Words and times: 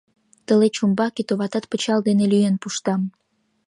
Тылеч 0.45 0.75
умбаке, 0.83 1.21
товатат, 1.29 1.65
пычал 1.71 1.99
дене 2.07 2.25
лӱен 2.31 2.55
пуштам!.. 2.61 3.01